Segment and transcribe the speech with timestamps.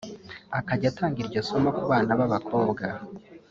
[0.59, 2.85] akajya atanga iryo somo ku bana b’abakobwa